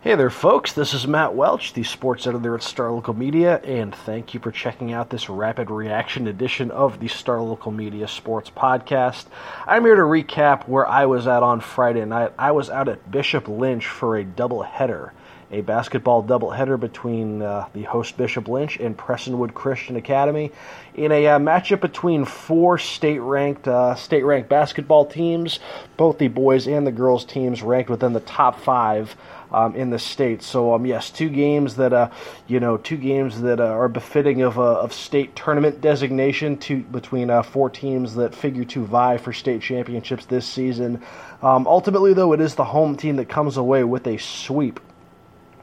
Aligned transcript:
Hey 0.00 0.14
there, 0.14 0.30
folks. 0.30 0.74
This 0.74 0.94
is 0.94 1.08
Matt 1.08 1.34
Welch, 1.34 1.72
the 1.72 1.82
sports 1.82 2.28
editor 2.28 2.54
at 2.54 2.62
Star 2.62 2.92
Local 2.92 3.14
Media, 3.14 3.56
and 3.64 3.92
thank 3.92 4.32
you 4.32 4.38
for 4.38 4.52
checking 4.52 4.92
out 4.92 5.10
this 5.10 5.28
rapid 5.28 5.72
reaction 5.72 6.28
edition 6.28 6.70
of 6.70 7.00
the 7.00 7.08
Star 7.08 7.40
Local 7.40 7.72
Media 7.72 8.06
Sports 8.06 8.48
Podcast. 8.48 9.24
I'm 9.66 9.84
here 9.84 9.96
to 9.96 10.02
recap 10.02 10.68
where 10.68 10.86
I 10.86 11.06
was 11.06 11.26
at 11.26 11.42
on 11.42 11.58
Friday 11.58 12.04
night. 12.04 12.32
I 12.38 12.52
was 12.52 12.70
out 12.70 12.88
at 12.88 13.10
Bishop 13.10 13.48
Lynch 13.48 13.88
for 13.88 14.16
a 14.16 14.24
doubleheader 14.24 15.10
a 15.50 15.62
basketball 15.62 16.22
doubleheader 16.22 16.78
between 16.78 17.40
uh, 17.40 17.66
the 17.72 17.82
host 17.84 18.16
Bishop 18.16 18.48
Lynch 18.48 18.76
and 18.76 18.96
Prestonwood 18.96 19.54
Christian 19.54 19.96
Academy 19.96 20.52
in 20.94 21.10
a 21.10 21.26
uh, 21.26 21.38
matchup 21.38 21.80
between 21.80 22.24
four 22.24 22.76
state-ranked 22.78 23.66
uh, 23.66 23.94
state-ranked 23.94 24.48
basketball 24.48 25.06
teams. 25.06 25.58
Both 25.96 26.18
the 26.18 26.28
boys 26.28 26.66
and 26.68 26.86
the 26.86 26.92
girls 26.92 27.24
teams 27.24 27.62
ranked 27.62 27.88
within 27.88 28.12
the 28.12 28.20
top 28.20 28.60
five 28.60 29.16
um, 29.52 29.74
in 29.74 29.90
the 29.90 29.98
state. 29.98 30.42
So 30.42 30.74
um, 30.74 30.86
yes, 30.86 31.10
two 31.10 31.28
games 31.28 31.76
that 31.76 31.92
uh, 31.92 32.10
you 32.46 32.60
know, 32.60 32.76
two 32.76 32.96
games 32.96 33.40
that 33.40 33.60
uh, 33.60 33.64
are 33.64 33.88
befitting 33.88 34.42
of 34.42 34.58
uh, 34.58 34.80
of 34.80 34.92
state 34.92 35.34
tournament 35.36 35.80
designation. 35.80 36.56
Two 36.56 36.82
between 36.82 37.30
uh, 37.30 37.42
four 37.42 37.70
teams 37.70 38.14
that 38.16 38.34
figure 38.34 38.64
to 38.64 38.84
vie 38.84 39.16
for 39.16 39.32
state 39.32 39.62
championships 39.62 40.26
this 40.26 40.46
season. 40.46 41.02
Um, 41.42 41.66
ultimately, 41.66 42.14
though, 42.14 42.32
it 42.32 42.40
is 42.40 42.54
the 42.54 42.64
home 42.64 42.96
team 42.96 43.16
that 43.16 43.28
comes 43.28 43.56
away 43.56 43.84
with 43.84 44.06
a 44.06 44.18
sweep 44.18 44.80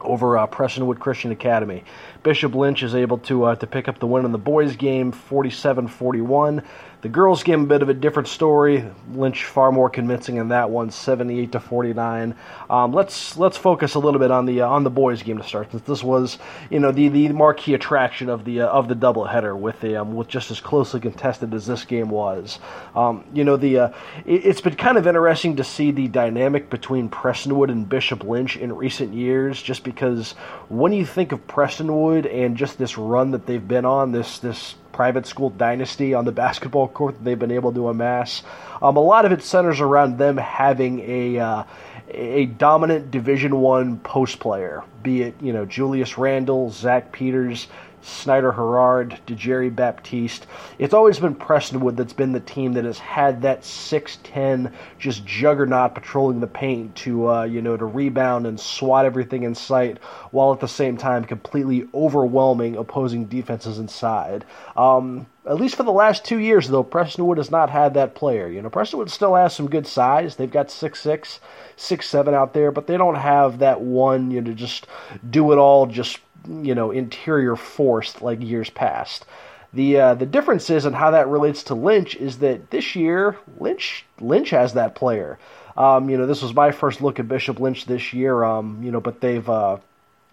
over 0.06 0.38
uh, 0.38 0.48
Prestonwood 0.48 1.00
Christian 1.00 1.32
Academy. 1.32 1.84
Bishop 2.24 2.56
Lynch 2.56 2.84
is 2.84 2.96
able 2.96 3.18
to 3.20 3.46
uh, 3.46 3.56
to 3.56 3.68
pick 3.68 3.88
up 3.88 4.00
the 4.00 4.08
win 4.08 4.26
in 4.26 4.32
the 4.32 4.38
boys' 4.38 4.76
game, 4.76 5.12
47-41. 5.12 6.64
The 7.06 7.10
girls' 7.10 7.44
game 7.44 7.66
a 7.66 7.68
bit 7.68 7.84
of 7.84 7.90
a 7.90 7.94
different 7.94 8.28
story. 8.28 8.84
Lynch 9.14 9.44
far 9.46 9.72
more 9.72 9.92
convincing 9.92 10.38
in 10.38 10.48
that 10.48 10.72
one, 10.72 10.90
78 10.90 11.52
to 11.52 11.60
49. 11.60 12.34
Um, 12.68 12.94
let's 12.94 13.38
let's 13.38 13.58
focus 13.58 13.94
a 13.94 14.00
little 14.00 14.20
bit 14.20 14.32
on 14.32 14.48
the 14.48 14.62
uh, 14.62 14.68
on 14.68 14.84
the 14.84 14.90
boys' 14.90 15.22
game 15.22 15.38
to 15.38 15.44
start, 15.44 15.70
since 15.70 15.84
this 15.84 16.04
was 16.04 16.40
you 16.72 16.80
know 16.80 16.92
the, 16.92 17.10
the 17.10 17.30
marquee 17.30 17.76
attraction 17.76 18.28
of 18.28 18.44
the 18.44 18.62
uh, 18.62 18.70
of 18.70 18.88
the 18.88 18.96
doubleheader 18.96 19.56
with 19.56 19.80
the 19.82 19.98
um, 19.98 20.16
with 20.16 20.28
just 20.28 20.50
as 20.50 20.60
closely 20.60 21.00
contested 21.00 21.54
as 21.54 21.68
this 21.68 21.86
game 21.86 22.10
was. 22.10 22.58
Um, 22.96 23.24
you 23.36 23.44
know 23.44 23.56
the 23.56 23.78
uh, 23.78 23.90
it, 24.26 24.44
has 24.44 24.62
been 24.62 24.76
kind 24.76 24.98
of 24.98 25.06
interesting 25.06 25.58
to 25.58 25.64
see 25.64 25.92
the 25.92 26.08
dynamic 26.08 26.72
between 26.72 27.08
Prestonwood 27.08 27.70
and 27.70 27.88
Bishop 27.88 28.24
Lynch 28.24 28.58
in 28.58 28.76
recent 28.76 29.14
years, 29.14 29.62
just 29.62 29.84
because 29.84 30.32
when 30.70 30.92
you 30.92 31.06
think 31.06 31.34
of 31.34 31.46
Prestonwood 31.46 32.26
and 32.34 32.58
just 32.58 32.80
this 32.80 32.98
run 32.98 33.30
that 33.30 33.46
they've 33.46 33.68
been 33.68 33.86
on, 33.86 34.12
this 34.12 34.40
this 34.40 34.74
private 34.96 35.28
school 35.28 35.50
dynasty 35.50 36.14
on 36.14 36.24
the 36.24 36.32
basketball 36.46 36.88
court 36.88 37.16
that 37.16 37.24
they've 37.24 37.38
been 37.38 37.52
able 37.52 37.74
to 37.74 37.90
amass. 37.90 38.44
Um, 38.82 38.96
a 38.96 39.02
lot 39.02 39.26
of 39.26 39.34
it 39.34 39.44
centers 39.44 39.82
around 39.82 40.18
them 40.18 40.38
having 40.38 41.02
a 41.02 41.38
uh, 41.38 41.64
a 42.10 42.46
dominant 42.46 43.12
Division 43.12 43.60
One 43.60 44.00
post 44.00 44.40
player, 44.40 44.84
be 45.04 45.24
it 45.24 45.36
you 45.42 45.52
know 45.52 45.66
Julius 45.66 46.18
Randle, 46.18 46.72
Zach 46.72 47.12
Peters, 47.12 47.68
Snyder 48.06 48.52
Herard, 48.52 49.20
DeJerry 49.26 49.76
Baptiste. 49.76 50.46
It's 50.78 50.94
always 50.94 51.20
been 51.20 51.36
Prestonwood 51.36 51.96
that's 51.96 52.14
been 52.14 52.34
the 52.34 52.40
team 52.40 52.74
that 52.74 52.86
has 52.86 53.00
had 53.00 53.42
that 53.42 53.62
6'10 53.62 54.72
just 55.00 55.26
juggernaut 55.26 55.96
patrolling 55.96 56.40
the 56.40 56.48
paint 56.48 56.96
to 56.98 57.30
uh, 57.30 57.44
you 57.44 57.62
know 57.62 57.76
to 57.76 57.86
rebound 57.86 58.46
and 58.46 58.60
swat 58.60 59.06
everything 59.06 59.44
in 59.44 59.56
sight 59.56 59.98
while 60.32 60.54
at 60.54 60.60
the 60.60 60.68
same 60.68 60.98
time 60.98 61.26
completely 61.26 61.88
overwhelming 61.94 62.78
opposing 62.78 63.26
defenses 63.26 63.80
inside. 63.80 64.46
Um, 64.78 65.26
at 65.48 65.56
least 65.56 65.76
for 65.76 65.84
the 65.84 65.92
last 65.92 66.26
two 66.26 66.40
years, 66.40 66.68
though, 66.68 66.84
Prestonwood 66.84 67.38
has 67.38 67.52
not 67.52 67.70
had 67.70 67.94
that 67.94 68.16
player. 68.16 68.48
You 68.48 68.62
know, 68.62 68.70
Prestonwood 68.70 69.10
still 69.10 69.36
has 69.36 69.54
some 69.54 69.70
good 69.70 69.86
size. 69.86 70.36
They've 70.36 70.50
got 70.50 70.72
six 70.72 71.02
six, 71.02 71.40
six 71.76 72.08
seven 72.10 72.34
out 72.34 72.54
there, 72.54 72.72
but 72.72 72.88
they 72.88 72.98
don't 72.98 73.16
have 73.16 73.60
that 73.60 73.82
one, 73.82 74.32
you 74.32 74.42
know, 74.42 74.54
just 74.54 74.88
do 75.30 75.52
it 75.52 75.58
all, 75.58 75.86
just 75.86 76.20
you 76.48 76.76
know 76.76 76.92
interior 76.92 77.56
force 77.56 78.22
like 78.22 78.42
years 78.42 78.70
past. 78.70 79.26
The 79.74 80.00
uh, 80.00 80.14
the 80.16 80.26
difference 80.26 80.70
is 80.70 80.86
and 80.86 80.96
how 80.96 81.12
that 81.12 81.28
relates 81.28 81.64
to 81.64 81.76
Lynch 81.76 82.16
is 82.16 82.40
that 82.40 82.72
this 82.72 82.96
year 82.96 83.38
Lynch 83.60 84.06
Lynch 84.20 84.50
has 84.52 84.74
that 84.74 84.96
player. 84.96 85.38
Um, 85.78 86.10
you 86.10 86.18
know, 86.18 86.26
this 86.26 86.42
was 86.42 86.54
my 86.54 86.72
first 86.72 87.02
look 87.02 87.20
at 87.20 87.28
Bishop 87.28 87.60
Lynch 87.60 87.86
this 87.86 88.14
year. 88.14 88.44
Um, 88.44 88.82
you 88.82 88.92
know, 88.92 89.02
but 89.02 89.20
they've 89.20 89.48
uh, 89.50 89.78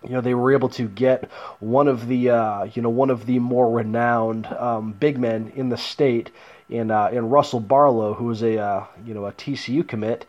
you 0.05 0.11
know 0.11 0.21
they 0.21 0.35
were 0.35 0.53
able 0.53 0.69
to 0.71 0.89
get 0.89 1.31
one 1.61 1.89
of 1.89 2.09
the 2.09 2.31
uh, 2.31 2.65
you 2.65 2.83
know 2.83 2.91
one 2.91 3.11
of 3.11 3.27
the 3.27 3.39
more 3.39 3.71
renowned 3.71 4.47
um, 4.47 4.93
big 4.93 5.19
men 5.19 5.53
in 5.55 5.69
the 5.69 5.77
state 5.77 6.31
in 6.69 6.91
uh, 6.91 7.09
in 7.13 7.29
Russell 7.29 7.61
Barlow, 7.61 8.15
who 8.15 8.31
is 8.31 8.43
a 8.43 8.59
uh, 8.59 8.87
you 9.05 9.15
know 9.15 9.27
a 9.27 9.33
TCU 9.33 9.87
commit, 9.87 10.27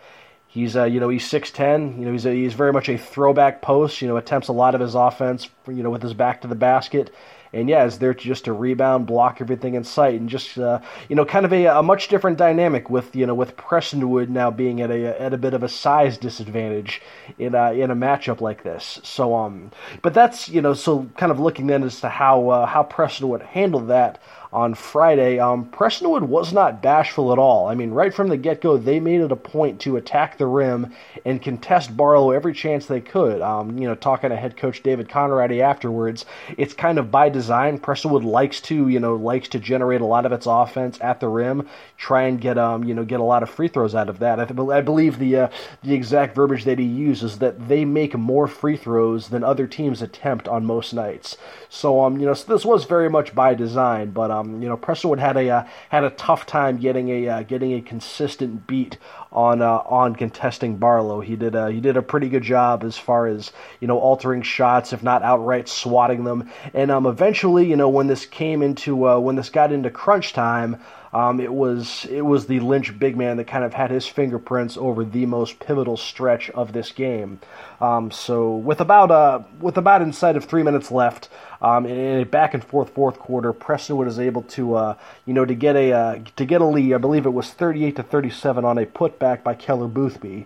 He's 0.54 0.76
uh, 0.76 0.84
you 0.84 1.00
know 1.00 1.10
he's 1.10 1.28
six 1.28 1.50
ten. 1.50 2.00
You 2.00 2.06
know 2.06 2.12
he's 2.12 2.28
a, 2.28 2.32
he's 2.32 2.54
very 2.54 2.72
much 2.72 2.88
a 2.88 2.96
throwback 2.96 3.64
post. 3.64 4.04
You 4.04 4.08
know 4.08 4.18
attempts 4.18 4.50
a 4.50 4.54
lot 4.54 4.76
of 4.76 4.82
his 4.82 4.94
offense. 4.94 5.50
You 5.68 5.82
know 5.82 5.90
with 5.90 6.04
his 6.04 6.14
back 6.14 6.42
to 6.42 6.48
the 6.48 6.54
basket, 6.54 7.12
and 7.54 7.68
yeah, 7.68 7.86
is 7.86 7.98
there 7.98 8.14
just 8.14 8.46
to 8.46 8.54
rebound, 8.54 9.08
block 9.08 9.42
everything 9.42 9.74
in 9.74 9.84
sight, 9.84 10.20
and 10.20 10.30
just 10.30 10.60
uh, 10.60 10.80
you 11.10 11.16
know 11.16 11.26
kind 11.26 11.44
of 11.48 11.54
a, 11.54 11.66
a 11.66 11.82
much 11.82 12.08
different 12.08 12.38
dynamic 12.38 12.88
with 12.88 13.16
you 13.16 13.26
know 13.26 13.34
with 13.34 13.58
Prestonwood 13.58 14.30
now 14.30 14.52
being 14.52 14.80
at 14.80 14.92
a 14.92 15.20
at 15.20 15.34
a 15.34 15.40
bit 15.40 15.56
of 15.56 15.64
a 15.64 15.70
size 15.70 16.20
disadvantage 16.20 17.02
in 17.40 17.56
a, 17.56 17.72
in 17.72 17.90
a 17.90 17.96
matchup 17.96 18.40
like 18.40 18.62
this. 18.62 19.00
So 19.02 19.36
um, 19.36 19.72
but 20.04 20.14
that's 20.14 20.50
you 20.50 20.62
know 20.62 20.76
so 20.76 21.10
kind 21.18 21.32
of 21.32 21.40
looking 21.40 21.66
then 21.66 21.82
as 21.82 22.00
to 22.02 22.10
how 22.10 22.50
uh, 22.50 22.66
how 22.68 22.84
Prestonwood 22.84 23.42
handled 23.42 23.88
that 23.88 24.22
on 24.54 24.76
Friday, 24.76 25.40
um, 25.40 25.66
Prestonwood 25.66 26.22
was 26.22 26.54
not 26.54 26.80
bashful 26.80 27.34
at 27.34 27.40
all. 27.40 27.68
I 27.68 27.74
mean, 27.74 27.90
right 27.90 28.14
from 28.14 28.28
the 28.28 28.38
get 28.38 28.62
go, 28.62 28.78
they 28.78 29.00
made 29.00 29.20
it 29.20 29.32
a 29.32 29.36
point 29.36 29.82
to 29.82 29.98
attack 29.98 30.38
the 30.38 30.46
rim 30.46 30.94
and 31.26 31.42
contest 31.42 31.98
Barlow 31.98 32.30
every 32.30 32.54
chance 32.54 32.86
they 32.86 33.02
could. 33.02 33.42
Um, 33.42 33.80
you 33.80 33.88
know, 33.88 33.96
talking 33.96 34.30
to 34.30 34.36
head 34.36 34.56
coach 34.56 34.84
David 34.84 35.10
Conradi 35.10 35.60
afterwards, 35.60 36.26
it's 36.56 36.76
kind 36.76 37.00
of 37.00 37.10
by 37.10 37.30
design. 37.30 37.80
Prestonwood 37.80 38.24
likes 38.24 38.62
to, 38.62 38.88
you 38.90 39.00
know, 39.00 39.16
likes 39.16 39.48
to 39.50 39.60
generate 39.60 40.02
a 40.02 40.06
lot 40.06 40.28
of 40.28 40.32
its 40.32 40.46
offense 40.46 41.00
at 41.02 41.20
the 41.20 41.30
rim, 41.30 41.68
try 41.98 42.24
and 42.24 42.40
get, 42.40 42.60
um, 42.60 42.84
you 42.84 42.94
know, 42.94 43.04
get 43.04 43.20
a 43.20 43.24
lot 43.24 43.42
of 43.42 43.50
free 43.50 43.68
throws 43.68 43.96
out 43.96 44.08
of 44.08 44.20
that. 44.20 44.40
I, 44.40 44.46
th- 44.46 44.70
I 44.70 44.82
believe 44.82 45.18
the 45.18 45.36
uh, 45.36 45.48
the 45.82 45.96
exact 45.96 46.36
verbiage 46.36 46.66
that 46.66 46.78
he 46.78 46.86
used 46.86 47.24
is 47.24 47.40
that 47.40 47.68
they 47.68 47.86
make 47.86 48.16
more 48.16 48.48
free 48.48 48.78
throws 48.78 49.30
than 49.30 49.44
other 49.44 49.66
teams 49.66 50.04
attempt 50.04 50.48
on 50.48 50.64
most 50.64 50.94
nights. 50.94 51.38
So, 51.70 52.04
um, 52.04 52.20
you 52.20 52.28
know, 52.28 52.36
so 52.36 52.54
this 52.54 52.64
was 52.64 52.86
very 52.86 53.10
much 53.10 53.34
by 53.34 53.56
design, 53.56 54.12
but 54.12 54.30
um 54.30 54.43
um, 54.44 54.62
you 54.62 54.70
know, 54.70 54.78
Prestonwood 54.78 55.20
had 55.20 55.38
a 55.38 55.50
uh, 55.50 55.64
had 55.90 56.04
a 56.04 56.10
tough 56.12 56.46
time 56.46 56.78
getting 56.78 57.10
a 57.10 57.28
uh, 57.28 57.44
getting 57.44 57.74
a 57.74 57.82
consistent 57.82 58.68
beat 58.68 58.98
on 59.32 59.62
uh, 59.62 59.78
on 59.86 60.16
contesting 60.16 60.78
Barlow. 60.78 61.22
He 61.22 61.36
did 61.36 61.56
a, 61.56 61.72
he 61.72 61.80
did 61.80 61.98
a 61.98 62.02
pretty 62.02 62.30
good 62.30 62.44
job 62.44 62.84
as 62.84 62.98
far 62.98 63.28
as 63.28 63.52
you 63.80 63.88
know 63.88 64.00
altering 64.00 64.42
shots, 64.42 64.94
if 64.94 65.04
not 65.04 65.24
outright 65.24 65.70
swatting 65.70 66.24
them. 66.24 66.50
And 66.74 66.92
um, 66.92 67.06
eventually, 67.06 67.68
you 67.68 67.76
know, 67.76 67.90
when 67.90 68.08
this 68.08 68.26
came 68.26 68.62
into 68.62 69.08
uh, 69.08 69.20
when 69.20 69.36
this 69.36 69.50
got 69.50 69.72
into 69.72 69.90
crunch 69.90 70.34
time. 70.34 70.82
Um, 71.14 71.40
it 71.40 71.54
was 71.54 72.08
it 72.10 72.22
was 72.22 72.48
the 72.48 72.60
Lynch 72.60 72.98
big 72.98 73.16
man 73.16 73.38
that 73.38 73.46
kind 73.46 73.64
of 73.64 73.72
had 73.72 73.92
his 73.92 74.08
fingerprints 74.08 74.78
over 74.78 75.06
the 75.06 75.28
most 75.28 75.60
pivotal 75.60 75.96
stretch 75.96 76.50
of 76.50 76.74
this 76.74 76.92
game. 76.92 77.40
Um, 77.80 78.10
so 78.10 78.56
with 78.56 78.82
about 78.82 79.12
uh, 79.12 79.44
with 79.60 79.78
about 79.78 80.02
inside 80.02 80.38
of 80.38 80.46
three 80.46 80.64
minutes 80.64 80.90
left, 80.90 81.30
um, 81.64 81.86
in 81.86 82.20
a 82.20 82.26
back 82.26 82.54
and 82.54 82.64
forth 82.64 82.90
fourth 82.90 83.18
quarter, 83.18 83.54
Prestonwood 83.54 84.08
is 84.08 84.20
able 84.20 84.44
to 84.44 84.76
uh, 84.76 84.98
you 85.26 85.34
know 85.34 85.46
to 85.46 85.56
get 85.56 85.76
a 85.76 85.94
uh, 85.94 86.20
to 86.36 86.46
get 86.46 86.62
a 86.62 86.66
lead. 86.66 86.94
I 86.94 86.98
believe 86.98 87.26
it 87.26 87.32
was 87.32 87.50
38 87.50 87.96
to 87.96 88.04
37 88.04 88.66
on 88.66 88.78
a 88.78 88.86
putback 88.86 89.44
by 89.44 89.56
Keller 89.56 89.88
Boothby. 89.88 90.46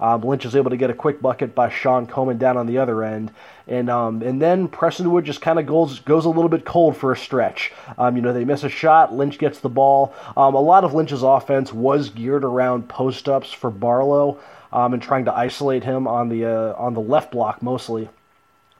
Um, 0.00 0.22
Lynch 0.22 0.44
is 0.44 0.56
able 0.56 0.70
to 0.70 0.76
get 0.76 0.90
a 0.90 0.94
quick 0.94 1.22
bucket 1.22 1.54
by 1.54 1.68
Sean 1.68 2.06
Coleman 2.06 2.38
down 2.38 2.56
on 2.56 2.66
the 2.66 2.78
other 2.78 3.04
end, 3.04 3.30
and 3.68 3.88
um, 3.88 4.22
and 4.22 4.40
then 4.40 4.68
Prestonwood 4.68 5.24
just 5.24 5.40
kind 5.40 5.58
of 5.58 5.66
goes 5.66 6.00
goes 6.00 6.24
a 6.24 6.30
little 6.30 6.48
bit 6.48 6.64
cold 6.64 6.96
for 6.96 7.12
a 7.12 7.16
stretch. 7.16 7.72
Um, 7.98 8.16
you 8.16 8.22
know, 8.22 8.32
they 8.32 8.44
miss 8.44 8.64
a 8.64 8.68
shot. 8.68 9.14
Lynch 9.14 9.38
gets 9.38 9.60
the 9.60 9.68
ball. 9.68 10.14
Um, 10.36 10.54
a 10.54 10.60
lot 10.60 10.84
of 10.84 10.94
Lynch's 10.94 11.22
offense 11.22 11.72
was 11.72 12.08
geared 12.08 12.44
around 12.44 12.88
post 12.88 13.28
ups 13.28 13.52
for 13.52 13.70
Barlow 13.70 14.40
um, 14.72 14.94
and 14.94 15.02
trying 15.02 15.26
to 15.26 15.32
isolate 15.32 15.84
him 15.84 16.08
on 16.08 16.28
the 16.28 16.46
uh, 16.46 16.74
on 16.76 16.94
the 16.94 17.00
left 17.00 17.30
block 17.30 17.62
mostly. 17.62 18.08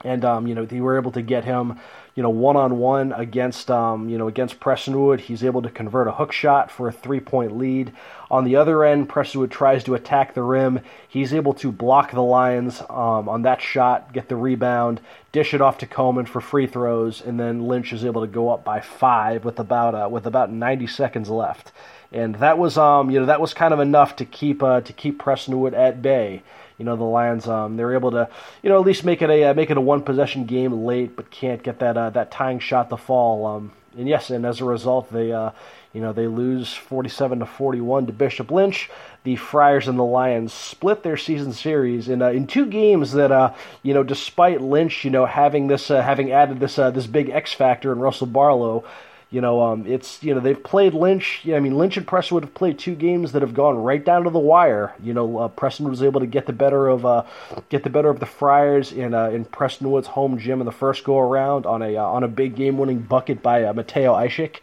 And 0.05 0.25
um, 0.25 0.47
you 0.47 0.55
know, 0.55 0.65
they 0.65 0.81
were 0.81 0.99
able 0.99 1.13
to 1.13 1.23
get 1.23 1.45
him 1.45 1.81
you 2.15 2.23
know, 2.23 2.31
one 2.31 2.57
on 2.57 2.79
one 2.79 3.13
against, 3.13 3.71
um, 3.71 4.09
you 4.09 4.17
know, 4.17 4.29
against 4.29 4.61
Prestonwood. 4.61 5.19
He's 5.19 5.43
able 5.43 5.63
to 5.63 5.71
convert 5.71 6.07
a 6.07 6.13
hook 6.13 6.31
shot 6.31 6.71
for 6.71 6.87
a 6.89 6.93
three 6.93 7.19
point 7.19 7.57
lead. 7.59 7.93
On 8.31 8.45
the 8.45 8.57
other 8.57 8.85
end, 8.85 9.09
Prestonwood 9.09 9.51
tries 9.51 9.83
to 9.85 9.95
attack 9.95 10.35
the 10.35 10.43
rim. 10.43 10.81
He's 11.09 11.35
able 11.35 11.55
to 11.55 11.73
block 11.73 12.13
the 12.13 12.23
Lions 12.23 12.81
um, 12.83 13.29
on 13.29 13.43
that 13.43 13.61
shot, 13.61 14.13
get 14.13 14.29
the 14.29 14.37
rebound, 14.37 15.01
dish 15.33 15.55
it 15.55 15.61
off 15.61 15.79
to 15.79 15.87
Coleman 15.87 16.27
for 16.27 16.41
free 16.41 16.69
throws, 16.69 17.21
and 17.21 17.39
then 17.39 17.67
Lynch 17.67 17.93
is 17.93 18.05
able 18.05 18.21
to 18.21 18.29
go 18.29 18.49
up 18.51 18.65
by 18.65 18.81
five 18.81 19.45
with 19.45 19.59
about 19.59 19.95
uh, 19.95 20.09
with 20.09 20.27
about 20.27 20.53
90 20.53 20.87
seconds 20.87 21.29
left, 21.29 21.73
and 22.13 22.37
that 22.37 22.59
was 22.59 22.79
um 22.79 23.11
you 23.11 23.19
know 23.19 23.27
that 23.27 23.41
was 23.41 23.53
kind 23.53 23.75
of 23.75 23.81
enough 23.81 24.15
to 24.17 24.25
keep 24.25 24.63
uh, 24.63 24.81
to 24.83 24.93
keep 24.93 25.21
Prestonwood 25.21 25.75
at 25.75 26.01
bay. 26.01 26.45
You 26.79 26.85
know 26.85 26.97
the 26.97 27.05
Lions 27.05 27.47
um 27.47 27.77
they 27.77 27.85
were 27.85 27.95
able 27.95 28.11
to 28.13 28.29
you 28.63 28.71
know 28.71 28.79
at 28.79 28.87
least 28.87 29.05
make 29.05 29.23
it 29.23 29.31
a 29.31 29.45
uh, 29.45 29.55
make 29.55 29.71
it 29.71 29.77
a 29.77 29.81
one 29.81 30.03
possession 30.03 30.45
game 30.45 30.85
late, 30.85 31.17
but 31.17 31.31
can't 31.31 31.63
get 31.63 31.79
that 31.81 31.97
uh, 31.97 32.11
that 32.11 32.31
tying 32.31 32.59
shot 32.59 32.91
to 32.91 32.97
fall. 32.97 33.47
Um 33.47 33.73
and 33.97 34.09
yes, 34.09 34.31
and 34.31 34.45
as 34.45 34.61
a 34.61 34.65
result 34.65 35.13
they 35.13 35.33
uh 35.33 35.51
you 35.93 36.01
know 36.01 36.13
they 36.13 36.27
lose 36.27 36.75
47 36.75 37.39
to 37.39 37.47
41 37.47 38.07
to 38.07 38.13
Bishop 38.13 38.51
Lynch 38.51 38.91
the 39.25 39.37
Friars 39.37 39.89
and 39.89 39.99
the 39.99 40.05
Lions 40.05 40.53
split 40.53 41.03
their 41.03 41.17
season 41.17 41.53
series 41.53 42.09
in 42.09 42.23
uh, 42.23 42.29
in 42.29 42.47
two 42.47 42.67
games 42.67 43.13
that 43.13 43.33
uh, 43.33 43.53
you 43.83 43.95
know 43.95 44.03
despite 44.03 44.61
Lynch 44.61 45.05
you 45.05 45.11
know 45.11 45.25
having 45.25 45.67
this 45.67 45.91
uh, 45.91 46.03
having 46.03 46.31
added 46.31 46.61
this 46.61 46.79
uh, 46.79 46.91
this 46.91 47.07
big 47.07 47.31
X 47.31 47.53
factor 47.53 47.91
in 47.91 47.99
Russell 47.99 48.27
Barlow 48.27 48.85
you 49.31 49.41
know 49.41 49.63
um, 49.63 49.87
it's 49.87 50.23
you 50.23 50.35
know 50.35 50.41
they've 50.41 50.63
played 50.63 50.95
Lynch 50.95 51.43
I 51.47 51.61
mean 51.61 51.77
Lynch 51.77 51.97
and 51.97 52.07
Prestonwood 52.07 52.43
have 52.43 52.55
played 52.55 52.79
two 52.79 52.95
games 52.95 53.33
that 53.33 53.43
have 53.43 53.55
gone 53.55 53.77
right 53.77 54.05
down 54.05 54.25
to 54.25 54.31
the 54.31 54.39
wire 54.39 54.95
you 55.03 55.13
know 55.13 55.39
uh, 55.39 55.49
Preston 55.49 55.89
was 55.89 56.03
able 56.03 56.21
to 56.21 56.27
get 56.27 56.47
the 56.47 56.53
better 56.53 56.89
of 56.89 57.05
uh, 57.05 57.25
get 57.69 57.83
the 57.83 57.91
better 57.91 58.09
of 58.09 58.21
the 58.21 58.27
Friars 58.27 58.93
in 58.93 59.15
in 59.15 59.45
Prestonwood's 59.45 60.09
home 60.09 60.39
gym 60.39 60.61
in 60.61 60.67
the 60.67 60.73
first 60.73 61.05
go 61.05 61.19
around 61.19 61.67
on 61.67 61.83
a 61.83 61.97
on 61.97 62.23
a 62.23 62.29
big 62.29 62.57
game 62.57 62.79
winning 62.79 63.01
bucket 63.01 63.43
by 63.43 63.71
Mateo 63.73 64.15
Ishik. 64.15 64.61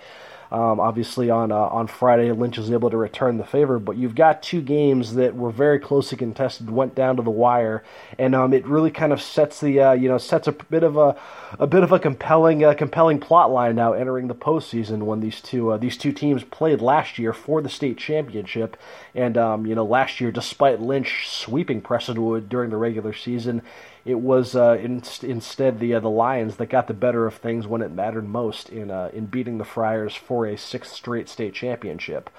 Um, 0.51 0.81
obviously, 0.81 1.29
on 1.29 1.49
uh, 1.51 1.55
on 1.55 1.87
Friday, 1.87 2.29
Lynch 2.33 2.57
was 2.57 2.71
able 2.71 2.89
to 2.89 2.97
return 2.97 3.37
the 3.37 3.45
favor, 3.45 3.79
but 3.79 3.95
you've 3.95 4.15
got 4.15 4.43
two 4.43 4.61
games 4.61 5.15
that 5.15 5.33
were 5.33 5.49
very 5.49 5.79
closely 5.79 6.17
contested, 6.17 6.69
went 6.69 6.93
down 6.93 7.15
to 7.15 7.21
the 7.21 7.31
wire, 7.31 7.85
and 8.19 8.35
um, 8.35 8.53
it 8.53 8.65
really 8.65 8.91
kind 8.91 9.13
of 9.13 9.21
sets 9.21 9.61
the 9.61 9.79
uh, 9.79 9.91
you 9.93 10.09
know 10.09 10.17
sets 10.17 10.47
a 10.47 10.51
bit 10.51 10.83
of 10.83 10.97
a 10.97 11.15
a 11.57 11.67
bit 11.67 11.83
of 11.83 11.93
a 11.93 11.99
compelling 11.99 12.65
uh, 12.65 12.73
compelling 12.73 13.17
plot 13.17 13.49
line 13.49 13.75
now 13.75 13.93
entering 13.93 14.27
the 14.27 14.35
postseason 14.35 15.03
when 15.03 15.21
these 15.21 15.39
two 15.39 15.71
uh, 15.71 15.77
these 15.77 15.95
two 15.95 16.11
teams 16.11 16.43
played 16.43 16.81
last 16.81 17.17
year 17.17 17.31
for 17.31 17.61
the 17.61 17.69
state 17.69 17.97
championship, 17.97 18.75
and 19.15 19.37
um, 19.37 19.65
you 19.65 19.73
know 19.73 19.85
last 19.85 20.19
year, 20.19 20.33
despite 20.33 20.81
Lynch 20.81 21.29
sweeping 21.29 21.81
Prestonwood 21.81 22.49
during 22.49 22.71
the 22.71 22.77
regular 22.77 23.13
season, 23.13 23.61
it 24.05 24.19
was 24.19 24.55
uh, 24.55 24.77
in, 24.81 25.03
instead 25.21 25.79
the 25.79 25.93
uh, 25.93 25.99
the 25.99 26.09
Lions 26.09 26.55
that 26.57 26.67
got 26.67 26.87
the 26.87 26.93
better 26.93 27.25
of 27.27 27.35
things 27.35 27.67
when 27.67 27.81
it 27.81 27.91
mattered 27.91 28.27
most 28.27 28.69
in 28.69 28.89
uh, 28.89 29.09
in 29.13 29.25
beating 29.25 29.57
the 29.57 29.65
Friars 29.65 30.15
for 30.15 30.45
a 30.45 30.57
sixth 30.57 30.93
straight 30.93 31.29
state 31.29 31.53
championship. 31.53 32.29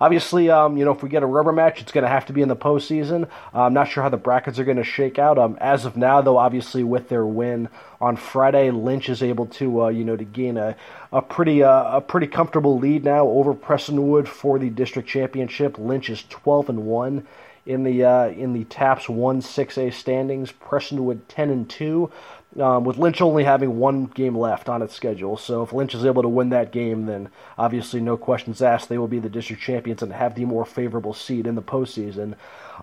Obviously, 0.00 0.50
um, 0.50 0.76
you 0.76 0.84
know 0.84 0.92
if 0.92 1.02
we 1.02 1.08
get 1.08 1.22
a 1.22 1.26
rubber 1.26 1.52
match, 1.52 1.80
it's 1.80 1.92
going 1.92 2.04
to 2.04 2.08
have 2.08 2.26
to 2.26 2.32
be 2.32 2.42
in 2.42 2.48
the 2.48 2.56
postseason. 2.56 3.28
I'm 3.52 3.74
not 3.74 3.88
sure 3.88 4.02
how 4.02 4.08
the 4.08 4.16
brackets 4.16 4.58
are 4.58 4.64
going 4.64 4.76
to 4.76 4.84
shake 4.84 5.18
out. 5.18 5.38
Um, 5.38 5.58
as 5.60 5.84
of 5.84 5.96
now, 5.96 6.20
though, 6.20 6.38
obviously 6.38 6.84
with 6.84 7.08
their 7.08 7.26
win 7.26 7.68
on 8.00 8.16
Friday, 8.16 8.70
Lynch 8.70 9.08
is 9.08 9.22
able 9.22 9.46
to 9.46 9.84
uh, 9.84 9.88
you 9.88 10.04
know 10.04 10.16
to 10.16 10.24
gain 10.24 10.56
a 10.56 10.76
a 11.12 11.20
pretty 11.20 11.62
uh, 11.62 11.98
a 11.98 12.00
pretty 12.00 12.26
comfortable 12.26 12.78
lead 12.78 13.04
now 13.04 13.26
over 13.26 13.54
Prestonwood 13.54 14.26
for 14.26 14.58
the 14.58 14.70
district 14.70 15.08
championship. 15.08 15.78
Lynch 15.78 16.08
is 16.08 16.24
12 16.28 16.70
and 16.70 16.86
one 16.86 17.26
in 17.66 17.84
the 17.84 18.04
uh, 18.04 18.28
in 18.28 18.52
the 18.52 18.64
TAPPS 18.64 19.08
one 19.08 19.42
six 19.42 19.76
A 19.76 19.90
standings. 19.90 20.52
Prestonwood 20.52 21.20
ten 21.28 21.50
and 21.50 21.68
two, 21.68 22.10
um, 22.58 22.84
with 22.84 22.98
Lynch 22.98 23.20
only 23.20 23.44
having 23.44 23.78
one 23.78 24.06
game 24.06 24.36
left 24.36 24.68
on 24.68 24.82
its 24.82 24.94
schedule. 24.94 25.36
So 25.36 25.62
if 25.62 25.72
Lynch 25.72 25.94
is 25.94 26.04
able 26.04 26.22
to 26.22 26.28
win 26.28 26.48
that 26.50 26.72
game, 26.72 27.06
then 27.06 27.28
obviously 27.56 28.00
no 28.00 28.16
questions 28.16 28.60
asked, 28.60 28.88
they 28.88 28.98
will 28.98 29.08
be 29.08 29.20
the 29.20 29.28
district 29.28 29.62
champions 29.62 30.02
and 30.02 30.12
have 30.12 30.34
the 30.34 30.44
more 30.44 30.64
favorable 30.64 31.14
seed 31.14 31.46
in 31.46 31.54
the 31.54 31.62
postseason. 31.62 32.34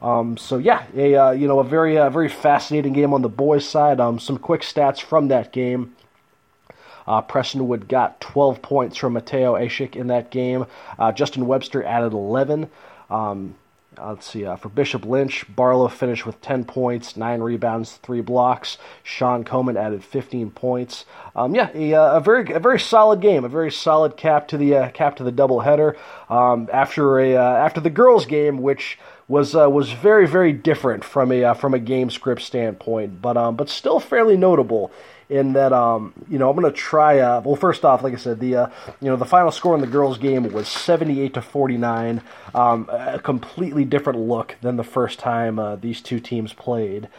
Um, 0.01 0.37
so 0.37 0.57
yeah, 0.57 0.85
a 0.95 1.15
uh, 1.15 1.31
you 1.31 1.47
know 1.47 1.59
a 1.59 1.63
very 1.63 1.97
uh, 1.97 2.09
very 2.09 2.29
fascinating 2.29 2.93
game 2.93 3.13
on 3.13 3.23
the 3.23 3.29
boys' 3.29 3.67
side. 3.67 3.99
Um, 3.99 4.19
some 4.19 4.37
quick 4.37 4.61
stats 4.61 5.01
from 5.01 5.29
that 5.29 5.51
game. 5.51 5.95
Uh, 7.07 7.21
Prestonwood 7.21 7.87
got 7.87 8.19
12 8.19 8.61
points 8.61 8.97
from 8.97 9.13
Mateo 9.13 9.53
Ashik 9.55 9.95
in 9.95 10.07
that 10.07 10.29
game. 10.29 10.65
Uh, 10.99 11.11
Justin 11.13 11.47
Webster 11.47 11.81
added 11.81 12.11
11. 12.11 12.69
Um, 13.09 13.55
let's 14.01 14.29
see. 14.29 14.45
Uh, 14.45 14.55
for 14.55 14.69
Bishop 14.69 15.05
Lynch, 15.05 15.45
Barlow 15.53 15.87
finished 15.87 16.25
with 16.25 16.39
10 16.41 16.65
points, 16.65 17.17
9 17.17 17.41
rebounds, 17.41 17.97
3 17.97 18.21
blocks. 18.21 18.77
Sean 19.03 19.43
Coleman 19.43 19.77
added 19.77 20.03
15 20.03 20.51
points. 20.51 21.05
Um, 21.35 21.55
yeah, 21.55 21.69
a, 21.73 21.93
uh, 21.93 22.17
a, 22.17 22.19
very 22.19 22.51
a 22.53 22.59
very 22.59 22.79
solid 22.79 23.21
game, 23.21 23.45
a 23.45 23.49
very 23.49 23.71
solid 23.71 24.17
cap 24.17 24.47
to 24.49 24.57
the 24.57 24.75
uh, 24.75 24.89
cap 24.89 25.17
to 25.17 25.23
the 25.23 25.31
doubleheader. 25.31 25.95
Um, 26.29 26.69
after 26.71 27.19
a 27.19 27.35
uh, 27.35 27.41
after 27.41 27.79
the 27.79 27.89
girls' 27.89 28.25
game, 28.25 28.57
which 28.59 28.99
was 29.27 29.55
uh, 29.55 29.69
was 29.69 29.91
very 29.91 30.27
very 30.27 30.53
different 30.53 31.03
from 31.03 31.31
a 31.31 31.53
from 31.53 31.73
a 31.73 31.79
game 31.79 32.09
script 32.09 32.41
standpoint, 32.41 33.21
but 33.21 33.37
um, 33.37 33.55
but 33.55 33.69
still 33.69 33.99
fairly 33.99 34.37
notable 34.37 34.91
in 35.29 35.53
that 35.53 35.73
um, 35.73 36.13
you 36.29 36.37
know 36.37 36.49
I'm 36.49 36.55
going 36.55 36.71
to 36.71 36.77
try. 36.77 37.19
Uh, 37.19 37.41
well, 37.41 37.55
first 37.55 37.83
off, 37.83 38.03
like 38.03 38.13
I 38.13 38.17
said, 38.17 38.39
the 38.39 38.55
uh, 38.55 38.69
you 39.01 39.09
know 39.09 39.15
the 39.15 39.25
final 39.25 39.51
score 39.51 39.75
in 39.75 39.81
the 39.81 39.87
girls' 39.87 40.17
game 40.17 40.51
was 40.51 40.67
78 40.67 41.33
to 41.33 41.41
49, 41.41 42.21
um, 42.53 42.89
a 42.89 43.19
completely 43.19 43.85
different 43.85 44.19
look 44.19 44.55
than 44.61 44.77
the 44.77 44.83
first 44.83 45.19
time 45.19 45.59
uh, 45.59 45.75
these 45.75 46.01
two 46.01 46.19
teams 46.19 46.53
played. 46.53 47.09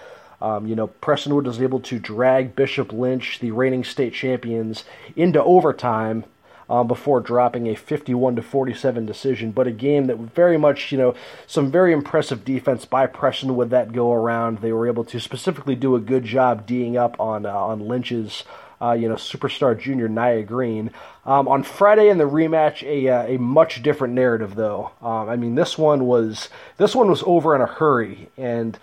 Um, 0.40 0.66
you 0.66 0.76
know, 0.76 0.88
Prestonwood 0.88 1.44
was 1.44 1.60
able 1.60 1.80
to 1.80 1.98
drag 1.98 2.54
Bishop 2.54 2.92
Lynch, 2.92 3.40
the 3.40 3.50
reigning 3.50 3.82
state 3.82 4.14
champions, 4.14 4.84
into 5.16 5.42
overtime 5.42 6.24
um, 6.68 6.86
before 6.86 7.20
dropping 7.20 7.66
a 7.66 7.74
51 7.74 8.36
to 8.36 8.42
47 8.42 9.06
decision. 9.06 9.52
But 9.52 9.66
a 9.66 9.72
game 9.72 10.06
that 10.06 10.16
very 10.16 10.58
much, 10.58 10.92
you 10.92 10.98
know, 10.98 11.14
some 11.46 11.70
very 11.70 11.92
impressive 11.92 12.44
defense 12.44 12.84
by 12.84 13.06
Preston 13.06 13.56
with 13.56 13.70
that 13.70 13.92
go 13.92 14.12
around. 14.12 14.58
They 14.58 14.72
were 14.72 14.86
able 14.86 15.04
to 15.04 15.20
specifically 15.20 15.74
do 15.74 15.94
a 15.94 16.00
good 16.00 16.24
job 16.24 16.66
d'ing 16.66 16.96
up 16.96 17.18
on 17.20 17.46
uh, 17.46 17.54
on 17.54 17.86
Lynch's. 17.86 18.44
Uh, 18.80 18.92
you 18.92 19.08
know, 19.08 19.16
superstar 19.16 19.76
junior 19.76 20.08
Nia 20.08 20.44
Green. 20.44 20.92
Um, 21.26 21.48
on 21.48 21.64
Friday 21.64 22.10
in 22.10 22.18
the 22.18 22.30
rematch, 22.30 22.84
a 22.84 23.08
uh, 23.08 23.26
a 23.26 23.36
much 23.36 23.82
different 23.82 24.14
narrative 24.14 24.54
though. 24.54 24.92
Um, 25.02 25.28
I 25.28 25.34
mean, 25.34 25.56
this 25.56 25.76
one 25.76 26.06
was 26.06 26.48
this 26.76 26.94
one 26.94 27.10
was 27.10 27.24
over 27.26 27.56
in 27.56 27.60
a 27.60 27.66
hurry, 27.66 28.28
and 28.36 28.78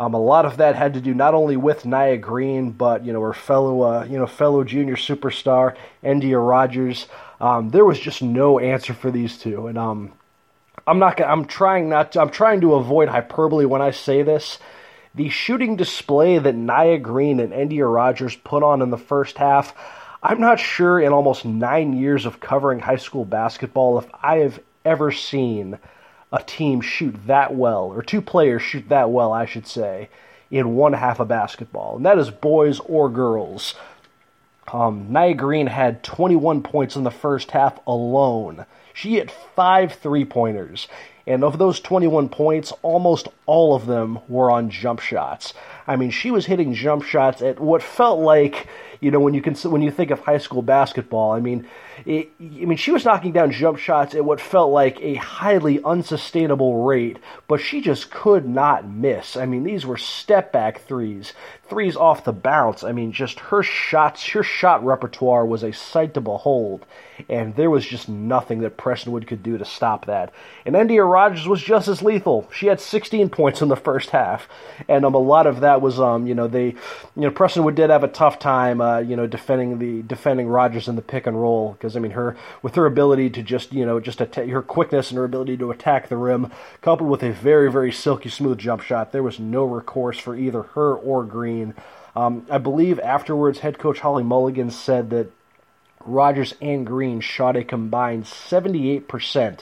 um, 0.00 0.14
a 0.14 0.18
lot 0.18 0.46
of 0.46 0.56
that 0.56 0.76
had 0.76 0.94
to 0.94 1.00
do 1.02 1.12
not 1.12 1.34
only 1.34 1.58
with 1.58 1.84
Nia 1.84 2.16
Green, 2.16 2.70
but 2.70 3.04
you 3.04 3.12
know 3.12 3.20
her 3.20 3.34
fellow 3.34 3.82
uh, 3.82 4.04
you 4.04 4.16
know 4.18 4.26
fellow 4.26 4.64
junior 4.64 4.96
superstar 4.96 5.76
Endyia 6.02 6.40
Rogers. 6.44 7.06
Um, 7.38 7.68
there 7.68 7.84
was 7.84 8.00
just 8.00 8.22
no 8.22 8.58
answer 8.58 8.94
for 8.94 9.10
these 9.10 9.36
two, 9.36 9.66
and 9.66 9.76
um, 9.76 10.12
I'm 10.86 10.98
not. 10.98 11.18
Gonna, 11.18 11.30
I'm 11.30 11.44
trying 11.44 11.90
not. 11.90 12.12
To, 12.12 12.22
I'm 12.22 12.30
trying 12.30 12.62
to 12.62 12.76
avoid 12.76 13.10
hyperbole 13.10 13.66
when 13.66 13.82
I 13.82 13.90
say 13.90 14.22
this. 14.22 14.58
The 15.14 15.28
shooting 15.28 15.76
display 15.76 16.38
that 16.38 16.54
Nia 16.54 16.98
Green 16.98 17.38
and 17.38 17.52
Endyia 17.52 17.92
Rogers 17.92 18.34
put 18.36 18.62
on 18.62 18.80
in 18.80 18.88
the 18.88 18.96
first 18.96 19.36
half, 19.36 19.74
I'm 20.22 20.40
not 20.40 20.58
sure 20.58 20.98
in 20.98 21.12
almost 21.12 21.44
nine 21.44 21.92
years 21.92 22.24
of 22.24 22.40
covering 22.40 22.80
high 22.80 22.96
school 22.96 23.26
basketball 23.26 23.98
if 23.98 24.06
I 24.22 24.38
have 24.38 24.60
ever 24.82 25.12
seen 25.12 25.78
a 26.32 26.42
team 26.42 26.80
shoot 26.80 27.14
that 27.26 27.54
well, 27.54 27.84
or 27.84 28.02
two 28.02 28.22
players 28.22 28.62
shoot 28.62 28.88
that 28.88 29.10
well, 29.10 29.32
I 29.32 29.46
should 29.46 29.66
say, 29.66 30.08
in 30.50 30.74
one 30.74 30.92
half 30.92 31.20
of 31.20 31.28
basketball, 31.28 31.96
and 31.96 32.06
that 32.06 32.18
is 32.18 32.30
boys 32.30 32.80
or 32.80 33.08
girls. 33.08 33.74
Um, 34.72 35.12
Nia 35.12 35.34
Green 35.34 35.66
had 35.66 36.04
21 36.04 36.62
points 36.62 36.94
in 36.94 37.02
the 37.02 37.10
first 37.10 37.50
half 37.50 37.78
alone. 37.86 38.66
She 38.94 39.14
hit 39.14 39.30
five 39.30 39.94
three 39.94 40.24
pointers, 40.24 40.86
and 41.30 41.44
of 41.44 41.58
those 41.58 41.78
21 41.78 42.28
points, 42.28 42.72
almost 42.82 43.28
all 43.46 43.74
of 43.76 43.86
them 43.86 44.18
were 44.28 44.50
on 44.50 44.68
jump 44.68 44.98
shots. 44.98 45.54
I 45.86 45.94
mean, 45.94 46.10
she 46.10 46.30
was 46.32 46.46
hitting 46.46 46.74
jump 46.74 47.04
shots 47.04 47.40
at 47.40 47.60
what 47.60 47.82
felt 47.82 48.18
like, 48.18 48.66
you 49.00 49.12
know, 49.12 49.20
when 49.20 49.34
you 49.34 49.40
can 49.40 49.54
when 49.70 49.80
you 49.80 49.92
think 49.92 50.10
of 50.10 50.20
high 50.20 50.38
school 50.38 50.62
basketball. 50.62 51.30
I 51.30 51.40
mean, 51.40 51.68
it, 52.04 52.30
I 52.40 52.64
mean, 52.64 52.76
she 52.76 52.90
was 52.90 53.04
knocking 53.04 53.32
down 53.32 53.52
jump 53.52 53.78
shots 53.78 54.14
at 54.14 54.24
what 54.24 54.40
felt 54.40 54.72
like 54.72 55.00
a 55.00 55.14
highly 55.14 55.82
unsustainable 55.84 56.84
rate, 56.84 57.18
but 57.46 57.60
she 57.60 57.80
just 57.80 58.10
could 58.10 58.48
not 58.48 58.88
miss. 58.88 59.36
I 59.36 59.46
mean, 59.46 59.62
these 59.62 59.86
were 59.86 59.96
step 59.96 60.52
back 60.52 60.82
threes, 60.82 61.32
threes 61.68 61.96
off 61.96 62.24
the 62.24 62.32
bounce. 62.32 62.82
I 62.82 62.90
mean, 62.90 63.12
just 63.12 63.38
her 63.38 63.62
shots, 63.62 64.26
her 64.30 64.42
shot 64.42 64.84
repertoire 64.84 65.46
was 65.46 65.62
a 65.62 65.72
sight 65.72 66.14
to 66.14 66.20
behold, 66.20 66.84
and 67.28 67.54
there 67.56 67.70
was 67.70 67.84
just 67.84 68.08
nothing 68.08 68.60
that 68.60 68.76
Prestonwood 68.76 69.26
could 69.26 69.42
do 69.42 69.58
to 69.58 69.64
stop 69.64 70.06
that. 70.06 70.32
And 70.64 70.74
Endyia 70.74 71.10
Rogers 71.10 71.46
was 71.46 71.62
just 71.62 71.88
as 71.88 72.02
lethal. 72.02 72.48
She 72.52 72.66
had 72.66 72.80
16 72.80 73.28
points 73.30 73.62
in 73.62 73.68
the 73.68 73.76
first 73.76 74.10
half, 74.10 74.48
and 74.88 75.04
um, 75.04 75.14
a 75.14 75.18
lot 75.18 75.46
of 75.46 75.60
that 75.60 75.80
was, 75.80 76.00
um, 76.00 76.26
you 76.26 76.34
know, 76.34 76.48
they, 76.48 76.66
you 76.66 76.76
know, 77.16 77.30
Prestonwood 77.30 77.74
did 77.74 77.90
have 77.90 78.04
a 78.04 78.08
tough 78.08 78.38
time, 78.38 78.80
uh, 78.80 78.98
you 78.98 79.16
know, 79.16 79.26
defending 79.26 79.78
the 79.78 80.02
defending 80.02 80.48
Rogers 80.48 80.88
in 80.88 80.96
the 80.96 81.02
pick 81.02 81.26
and 81.26 81.40
roll 81.40 81.72
because 81.72 81.96
I 81.96 82.00
mean, 82.00 82.12
her 82.12 82.36
with 82.62 82.74
her 82.74 82.86
ability 82.86 83.30
to 83.30 83.42
just, 83.42 83.72
you 83.72 83.84
know, 83.84 84.00
just 84.00 84.18
her 84.20 84.62
quickness 84.62 85.10
and 85.10 85.18
her 85.18 85.24
ability 85.24 85.56
to 85.58 85.70
attack 85.70 86.08
the 86.08 86.16
rim, 86.16 86.50
coupled 86.80 87.10
with 87.10 87.22
a 87.22 87.32
very 87.32 87.70
very 87.70 87.92
silky 87.92 88.28
smooth 88.28 88.58
jump 88.58 88.82
shot, 88.82 89.12
there 89.12 89.22
was 89.22 89.38
no 89.38 89.64
recourse 89.64 90.18
for 90.18 90.36
either 90.36 90.62
her 90.62 90.94
or 90.94 91.24
Green. 91.24 91.74
Um, 92.16 92.46
I 92.50 92.58
believe 92.58 92.98
afterwards, 92.98 93.60
head 93.60 93.78
coach 93.78 94.00
Holly 94.00 94.24
Mulligan 94.24 94.70
said 94.70 95.10
that 95.10 95.30
Rogers 96.04 96.54
and 96.60 96.86
Green 96.86 97.20
shot 97.20 97.56
a 97.56 97.64
combined 97.64 98.24
78% 98.24 99.60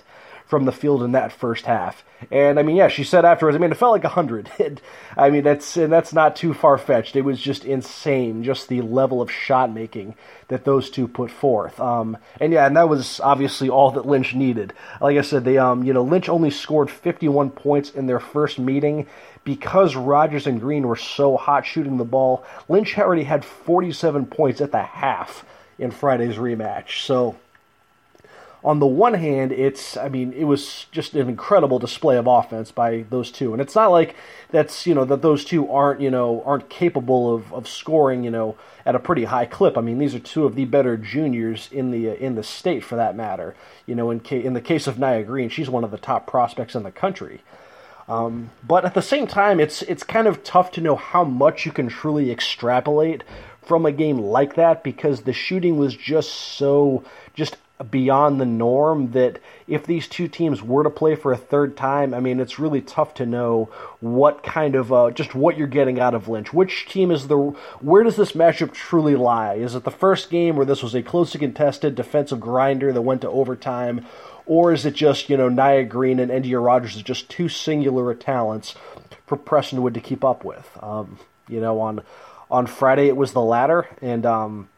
from 0.48 0.64
the 0.64 0.72
field 0.72 1.02
in 1.02 1.12
that 1.12 1.30
first 1.30 1.66
half. 1.66 2.02
And 2.30 2.58
I 2.58 2.62
mean, 2.62 2.76
yeah, 2.76 2.88
she 2.88 3.04
said 3.04 3.26
afterwards, 3.26 3.54
I 3.54 3.58
mean, 3.58 3.70
it 3.70 3.76
felt 3.76 3.92
like 3.92 4.02
100. 4.02 4.50
I 5.16 5.28
mean, 5.28 5.44
that's 5.44 5.76
and 5.76 5.92
that's 5.92 6.14
not 6.14 6.36
too 6.36 6.54
far 6.54 6.78
fetched. 6.78 7.16
It 7.16 7.20
was 7.20 7.38
just 7.38 7.66
insane, 7.66 8.42
just 8.42 8.68
the 8.68 8.80
level 8.80 9.20
of 9.20 9.30
shot 9.30 9.70
making 9.70 10.14
that 10.48 10.64
those 10.64 10.90
two 10.90 11.06
put 11.06 11.30
forth. 11.30 11.78
Um, 11.78 12.16
and 12.40 12.52
yeah, 12.52 12.66
and 12.66 12.76
that 12.78 12.88
was 12.88 13.20
obviously 13.20 13.68
all 13.68 13.90
that 13.92 14.06
Lynch 14.06 14.34
needed. 14.34 14.72
Like 15.02 15.18
I 15.18 15.20
said, 15.20 15.44
they 15.44 15.58
um, 15.58 15.84
you 15.84 15.92
know, 15.92 16.02
Lynch 16.02 16.30
only 16.30 16.50
scored 16.50 16.90
51 16.90 17.50
points 17.50 17.90
in 17.90 18.06
their 18.06 18.20
first 18.20 18.58
meeting 18.58 19.06
because 19.44 19.94
Rogers 19.96 20.46
and 20.46 20.60
Green 20.60 20.88
were 20.88 20.96
so 20.96 21.36
hot 21.36 21.66
shooting 21.66 21.98
the 21.98 22.04
ball. 22.04 22.44
Lynch 22.68 22.98
already 22.98 23.24
had 23.24 23.44
47 23.44 24.26
points 24.26 24.62
at 24.62 24.72
the 24.72 24.82
half 24.82 25.44
in 25.78 25.90
Friday's 25.90 26.36
rematch. 26.36 27.04
So 27.04 27.36
on 28.64 28.80
the 28.80 28.86
one 28.86 29.14
hand, 29.14 29.52
it's 29.52 29.96
I 29.96 30.08
mean 30.08 30.32
it 30.32 30.44
was 30.44 30.86
just 30.90 31.14
an 31.14 31.28
incredible 31.28 31.78
display 31.78 32.16
of 32.16 32.26
offense 32.26 32.72
by 32.72 33.04
those 33.08 33.30
two, 33.30 33.52
and 33.52 33.62
it's 33.62 33.74
not 33.74 33.88
like 33.88 34.16
that's 34.50 34.86
you 34.86 34.94
know 34.94 35.04
that 35.04 35.22
those 35.22 35.44
two 35.44 35.70
aren't 35.70 36.00
you 36.00 36.10
know 36.10 36.42
aren't 36.44 36.68
capable 36.68 37.34
of, 37.34 37.52
of 37.52 37.68
scoring 37.68 38.24
you 38.24 38.30
know 38.30 38.56
at 38.84 38.96
a 38.96 38.98
pretty 38.98 39.24
high 39.24 39.46
clip. 39.46 39.78
I 39.78 39.80
mean 39.80 39.98
these 39.98 40.14
are 40.14 40.18
two 40.18 40.44
of 40.44 40.56
the 40.56 40.64
better 40.64 40.96
juniors 40.96 41.68
in 41.70 41.92
the 41.92 42.10
uh, 42.10 42.14
in 42.14 42.34
the 42.34 42.42
state 42.42 42.82
for 42.82 42.96
that 42.96 43.14
matter. 43.14 43.54
You 43.86 43.94
know 43.94 44.10
in 44.10 44.20
ca- 44.20 44.44
in 44.44 44.54
the 44.54 44.60
case 44.60 44.86
of 44.86 44.98
Nia 44.98 45.22
Green, 45.22 45.48
she's 45.48 45.70
one 45.70 45.84
of 45.84 45.92
the 45.92 45.98
top 45.98 46.26
prospects 46.26 46.74
in 46.74 46.82
the 46.82 46.90
country. 46.90 47.40
Um, 48.08 48.50
but 48.66 48.84
at 48.86 48.94
the 48.94 49.02
same 49.02 49.26
time, 49.26 49.60
it's 49.60 49.82
it's 49.82 50.02
kind 50.02 50.26
of 50.26 50.42
tough 50.42 50.72
to 50.72 50.80
know 50.80 50.96
how 50.96 51.24
much 51.24 51.64
you 51.66 51.72
can 51.72 51.88
truly 51.88 52.30
extrapolate 52.30 53.22
from 53.68 53.86
a 53.86 53.92
game 53.92 54.18
like 54.18 54.56
that 54.56 54.82
because 54.82 55.22
the 55.22 55.32
shooting 55.32 55.76
was 55.76 55.94
just 55.94 56.32
so 56.32 57.04
just 57.34 57.56
beyond 57.90 58.40
the 58.40 58.46
norm 58.46 59.12
that 59.12 59.38
if 59.68 59.86
these 59.86 60.08
two 60.08 60.26
teams 60.26 60.62
were 60.62 60.82
to 60.82 60.90
play 60.90 61.14
for 61.14 61.32
a 61.32 61.36
third 61.36 61.76
time, 61.76 62.12
I 62.12 62.20
mean, 62.20 62.40
it's 62.40 62.58
really 62.58 62.80
tough 62.80 63.14
to 63.14 63.26
know 63.26 63.66
what 64.00 64.42
kind 64.42 64.74
of 64.74 64.92
uh, 64.92 65.10
just 65.10 65.34
what 65.34 65.56
you're 65.56 65.68
getting 65.68 66.00
out 66.00 66.14
of 66.14 66.28
Lynch. 66.28 66.52
Which 66.52 66.86
team 66.88 67.10
is 67.10 67.28
the 67.28 67.36
where 67.36 68.02
does 68.02 68.16
this 68.16 68.32
matchup 68.32 68.72
truly 68.72 69.14
lie? 69.14 69.54
Is 69.54 69.74
it 69.74 69.84
the 69.84 69.90
first 69.90 70.30
game 70.30 70.56
where 70.56 70.66
this 70.66 70.82
was 70.82 70.94
a 70.94 71.02
closely 71.02 71.38
contested 71.38 71.94
defensive 71.94 72.40
grinder 72.40 72.92
that 72.92 73.02
went 73.02 73.20
to 73.20 73.30
overtime? 73.30 74.04
Or 74.46 74.72
is 74.72 74.86
it 74.86 74.94
just, 74.94 75.28
you 75.28 75.36
know, 75.36 75.50
Nia 75.50 75.84
Green 75.84 76.18
and 76.18 76.30
Endyia 76.30 76.64
Rogers 76.64 76.96
is 76.96 77.02
just 77.02 77.28
too 77.28 77.50
singular 77.50 78.14
talents 78.14 78.74
for 79.26 79.36
Prestonwood 79.36 79.92
to 79.94 80.00
keep 80.00 80.24
up 80.24 80.42
with? 80.42 80.66
Um, 80.82 81.18
you 81.48 81.60
know, 81.60 81.80
on 81.80 82.02
on 82.50 82.66
Friday 82.66 83.08
it 83.08 83.16
was 83.16 83.32
the 83.32 83.42
latter, 83.42 83.88
and 84.00 84.24
um, 84.24 84.68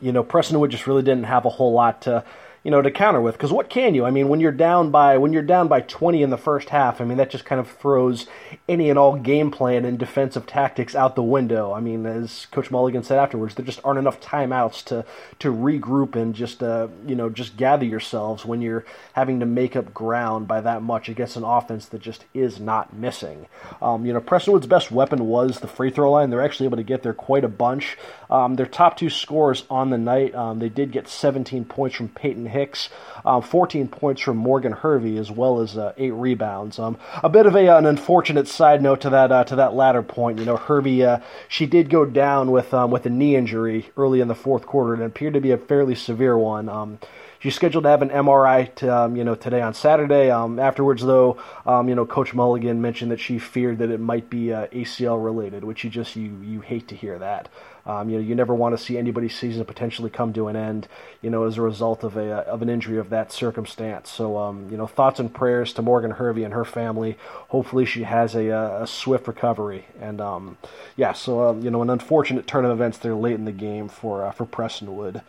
you 0.00 0.12
know, 0.12 0.24
Prestonwood 0.24 0.70
just 0.70 0.86
really 0.86 1.02
didn't 1.02 1.24
have 1.24 1.44
a 1.44 1.50
whole 1.50 1.72
lot 1.72 2.02
to, 2.02 2.24
you 2.64 2.70
know, 2.70 2.80
to 2.80 2.90
counter 2.90 3.20
with. 3.20 3.34
Because 3.34 3.52
what 3.52 3.68
can 3.68 3.94
you? 3.94 4.06
I 4.06 4.10
mean, 4.10 4.28
when 4.28 4.40
you're 4.40 4.50
down 4.50 4.90
by 4.90 5.18
when 5.18 5.34
you're 5.34 5.42
down 5.42 5.68
by 5.68 5.82
20 5.82 6.22
in 6.22 6.30
the 6.30 6.38
first 6.38 6.70
half, 6.70 7.00
I 7.00 7.04
mean 7.04 7.18
that 7.18 7.30
just 7.30 7.44
kind 7.44 7.60
of 7.60 7.70
throws 7.70 8.26
any 8.68 8.88
and 8.88 8.98
all 8.98 9.16
game 9.16 9.50
plan 9.50 9.84
and 9.84 9.98
defensive 9.98 10.46
tactics 10.46 10.94
out 10.94 11.14
the 11.14 11.22
window. 11.22 11.72
I 11.72 11.80
mean, 11.80 12.06
as 12.06 12.46
Coach 12.46 12.70
Mulligan 12.70 13.02
said 13.02 13.18
afterwards, 13.18 13.54
there 13.54 13.66
just 13.66 13.80
aren't 13.84 13.98
enough 13.98 14.20
timeouts 14.20 14.82
to 14.86 15.04
to 15.40 15.52
regroup 15.52 16.16
and 16.16 16.34
just 16.34 16.62
uh, 16.62 16.88
you 17.06 17.14
know 17.14 17.28
just 17.28 17.56
gather 17.58 17.84
yourselves 17.84 18.46
when 18.46 18.62
you're 18.62 18.86
having 19.12 19.40
to 19.40 19.46
make 19.46 19.76
up 19.76 19.92
ground 19.92 20.48
by 20.48 20.62
that 20.62 20.82
much 20.82 21.10
against 21.10 21.36
an 21.36 21.44
offense 21.44 21.86
that 21.86 22.00
just 22.00 22.24
is 22.32 22.58
not 22.58 22.94
missing. 22.94 23.46
Um, 23.82 24.06
you 24.06 24.14
know, 24.14 24.20
Prestonwood's 24.20 24.66
best 24.66 24.90
weapon 24.90 25.26
was 25.26 25.60
the 25.60 25.68
free 25.68 25.90
throw 25.90 26.10
line. 26.12 26.30
They're 26.30 26.40
actually 26.40 26.66
able 26.66 26.78
to 26.78 26.82
get 26.82 27.02
there 27.02 27.12
quite 27.12 27.44
a 27.44 27.48
bunch. 27.48 27.98
Um, 28.30 28.56
their 28.56 28.66
top 28.66 28.96
two 28.96 29.10
scores 29.10 29.64
on 29.68 29.90
the 29.90 29.98
night, 29.98 30.34
um, 30.34 30.60
they 30.60 30.70
did 30.70 30.92
get 30.92 31.08
17 31.08 31.66
points 31.66 31.96
from 31.96 32.08
Peyton 32.08 32.46
Hicks, 32.54 32.88
uh, 33.24 33.40
14 33.40 33.88
points 33.88 34.22
from 34.22 34.36
Morgan 34.36 34.72
Hervey, 34.72 35.18
as 35.18 35.30
well 35.30 35.60
as 35.60 35.76
uh, 35.76 35.92
eight 35.96 36.12
rebounds. 36.12 36.78
Um, 36.78 36.96
a 37.22 37.28
bit 37.28 37.46
of 37.46 37.56
a, 37.56 37.66
an 37.76 37.84
unfortunate 37.84 38.48
side 38.48 38.80
note 38.80 39.00
to 39.02 39.10
that 39.10 39.32
uh, 39.32 39.44
to 39.44 39.56
that 39.56 39.74
latter 39.74 40.02
point. 40.02 40.38
You 40.38 40.44
know, 40.44 40.56
Hervey 40.56 41.02
uh, 41.02 41.18
she 41.48 41.66
did 41.66 41.90
go 41.90 42.04
down 42.04 42.50
with 42.50 42.72
um, 42.72 42.90
with 42.90 43.06
a 43.06 43.10
knee 43.10 43.36
injury 43.36 43.90
early 43.96 44.20
in 44.20 44.28
the 44.28 44.34
fourth 44.34 44.66
quarter, 44.66 44.94
and 44.94 45.02
it 45.02 45.06
appeared 45.06 45.34
to 45.34 45.40
be 45.40 45.50
a 45.50 45.58
fairly 45.58 45.94
severe 45.94 46.38
one. 46.38 46.98
She's 47.44 47.54
scheduled 47.54 47.84
to 47.84 47.90
have 47.90 48.00
an 48.00 48.08
MRI, 48.08 48.74
to, 48.76 48.96
um, 48.96 49.16
you 49.16 49.22
know, 49.22 49.34
today 49.34 49.60
on 49.60 49.74
Saturday. 49.74 50.30
Um, 50.30 50.58
afterwards, 50.58 51.02
though, 51.02 51.36
um, 51.66 51.90
you 51.90 51.94
know, 51.94 52.06
Coach 52.06 52.32
Mulligan 52.32 52.80
mentioned 52.80 53.10
that 53.10 53.20
she 53.20 53.38
feared 53.38 53.76
that 53.80 53.90
it 53.90 54.00
might 54.00 54.30
be 54.30 54.50
uh, 54.50 54.66
ACL 54.68 55.22
related, 55.22 55.62
which 55.62 55.84
you 55.84 55.90
just 55.90 56.16
you 56.16 56.40
you 56.42 56.62
hate 56.62 56.88
to 56.88 56.96
hear 56.96 57.18
that. 57.18 57.50
Um, 57.84 58.08
you 58.08 58.16
know, 58.16 58.24
you 58.24 58.34
never 58.34 58.54
want 58.54 58.74
to 58.78 58.82
see 58.82 58.96
anybody's 58.96 59.36
season 59.36 59.62
potentially 59.66 60.08
come 60.08 60.32
to 60.32 60.48
an 60.48 60.56
end, 60.56 60.88
you 61.20 61.28
know, 61.28 61.44
as 61.44 61.58
a 61.58 61.60
result 61.60 62.02
of 62.02 62.16
a 62.16 62.32
of 62.48 62.62
an 62.62 62.70
injury 62.70 62.96
of 62.96 63.10
that 63.10 63.30
circumstance. 63.30 64.08
So, 64.08 64.38
um, 64.38 64.70
you 64.70 64.78
know, 64.78 64.86
thoughts 64.86 65.20
and 65.20 65.30
prayers 65.30 65.74
to 65.74 65.82
Morgan 65.82 66.12
Hervey 66.12 66.44
and 66.44 66.54
her 66.54 66.64
family. 66.64 67.18
Hopefully, 67.48 67.84
she 67.84 68.04
has 68.04 68.34
a, 68.34 68.48
a 68.48 68.86
swift 68.86 69.28
recovery. 69.28 69.84
And 70.00 70.18
um, 70.18 70.56
yeah, 70.96 71.12
so 71.12 71.50
um, 71.50 71.60
you 71.60 71.70
know, 71.70 71.82
an 71.82 71.90
unfortunate 71.90 72.46
turn 72.46 72.64
of 72.64 72.70
events 72.70 72.96
there 72.96 73.14
late 73.14 73.34
in 73.34 73.44
the 73.44 73.52
game 73.52 73.90
for 73.90 74.24
uh, 74.24 74.30
for 74.30 74.46
Prestonwood. 74.46 75.20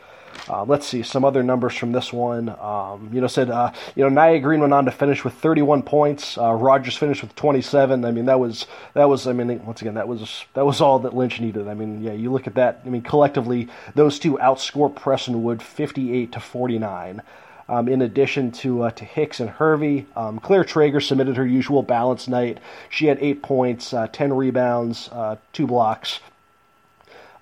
Uh, 0.49 0.63
let's 0.63 0.85
see 0.85 1.01
some 1.03 1.25
other 1.25 1.43
numbers 1.43 1.75
from 1.75 1.91
this 1.91 2.13
one. 2.13 2.49
Um, 2.49 3.09
you 3.11 3.21
know, 3.21 3.27
said 3.27 3.49
uh, 3.49 3.71
you 3.95 4.07
know 4.07 4.09
Nia 4.09 4.39
Green 4.39 4.61
went 4.61 4.73
on 4.73 4.85
to 4.85 4.91
finish 4.91 5.23
with 5.23 5.33
31 5.33 5.83
points. 5.83 6.37
Uh, 6.37 6.53
Rogers 6.53 6.95
finished 6.95 7.21
with 7.21 7.35
27. 7.35 8.05
I 8.05 8.11
mean, 8.11 8.25
that 8.25 8.39
was 8.39 8.67
that 8.93 9.09
was. 9.09 9.27
I 9.27 9.33
mean, 9.33 9.65
once 9.65 9.81
again, 9.81 9.95
that 9.95 10.07
was 10.07 10.45
that 10.53 10.65
was 10.65 10.81
all 10.81 10.99
that 10.99 11.15
Lynch 11.15 11.39
needed. 11.39 11.67
I 11.67 11.73
mean, 11.73 12.01
yeah, 12.03 12.13
you 12.13 12.31
look 12.31 12.47
at 12.47 12.55
that. 12.55 12.81
I 12.85 12.89
mean, 12.89 13.01
collectively, 13.01 13.67
those 13.95 14.19
two 14.19 14.37
outscore 14.37 14.93
Prestonwood 14.93 15.61
58 15.61 16.31
to 16.33 16.39
49. 16.39 17.21
Um, 17.67 17.87
in 17.87 18.03
addition 18.03 18.51
to 18.51 18.83
uh, 18.83 18.91
to 18.91 19.05
Hicks 19.05 19.39
and 19.39 19.49
Hervey, 19.49 20.05
um, 20.15 20.39
Claire 20.39 20.63
Traeger 20.63 21.01
submitted 21.01 21.37
her 21.37 21.47
usual 21.47 21.81
balance 21.81 22.27
night. 22.27 22.59
She 22.89 23.07
had 23.07 23.17
eight 23.19 23.41
points, 23.41 23.91
uh, 23.91 24.07
ten 24.11 24.33
rebounds, 24.33 25.09
uh, 25.11 25.37
two 25.51 25.65
blocks, 25.65 26.19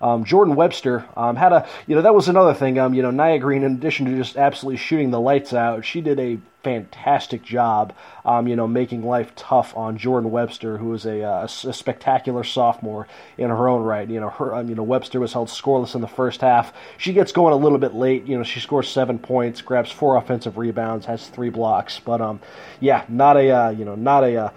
um, 0.00 0.24
Jordan 0.24 0.54
Webster 0.54 1.04
um, 1.16 1.36
had 1.36 1.52
a, 1.52 1.68
you 1.86 1.94
know, 1.94 2.02
that 2.02 2.14
was 2.14 2.28
another 2.28 2.54
thing. 2.54 2.78
Um, 2.78 2.94
you 2.94 3.02
know, 3.02 3.10
Nia 3.10 3.38
Green, 3.38 3.62
in 3.62 3.72
addition 3.72 4.06
to 4.06 4.16
just 4.16 4.36
absolutely 4.36 4.78
shooting 4.78 5.10
the 5.10 5.20
lights 5.20 5.52
out, 5.52 5.84
she 5.84 6.00
did 6.00 6.18
a 6.18 6.38
fantastic 6.64 7.42
job, 7.42 7.92
um, 8.24 8.48
you 8.48 8.56
know, 8.56 8.66
making 8.66 9.04
life 9.04 9.32
tough 9.36 9.76
on 9.76 9.98
Jordan 9.98 10.30
Webster, 10.30 10.78
who 10.78 10.92
is 10.94 11.04
a, 11.04 11.22
uh, 11.22 11.44
a, 11.44 11.48
spectacular 11.48 12.42
sophomore 12.42 13.06
in 13.36 13.50
her 13.50 13.68
own 13.68 13.82
right. 13.82 14.08
You 14.08 14.20
know, 14.20 14.30
her, 14.30 14.54
um, 14.54 14.68
you 14.68 14.74
know, 14.74 14.82
Webster 14.82 15.20
was 15.20 15.32
held 15.32 15.48
scoreless 15.48 15.94
in 15.94 16.00
the 16.00 16.08
first 16.08 16.40
half. 16.40 16.72
She 16.96 17.12
gets 17.12 17.30
going 17.32 17.52
a 17.52 17.56
little 17.56 17.78
bit 17.78 17.94
late. 17.94 18.26
You 18.26 18.38
know, 18.38 18.44
she 18.44 18.60
scores 18.60 18.88
seven 18.88 19.18
points, 19.18 19.60
grabs 19.60 19.92
four 19.92 20.16
offensive 20.16 20.56
rebounds, 20.56 21.06
has 21.06 21.28
three 21.28 21.50
blocks. 21.50 22.00
But 22.00 22.20
um, 22.20 22.40
yeah, 22.80 23.04
not 23.08 23.36
a, 23.36 23.50
uh, 23.50 23.70
you 23.70 23.84
know, 23.84 23.94
not 23.94 24.24
a. 24.24 24.36
Uh, 24.36 24.50